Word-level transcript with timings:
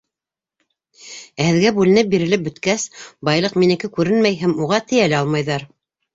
Ә 1.43 1.45
һеҙгә 1.47 1.71
бүленеп 1.75 2.09
бирелеп 2.13 2.47
бөткәс, 2.47 2.87
байлыҡ 3.31 3.59
минеке 3.65 3.93
күренмәй 4.01 4.41
һәм 4.43 4.59
уға 4.67 4.83
тейә 4.89 5.07
лә 5.15 5.21
алмайҙар. 5.23 5.71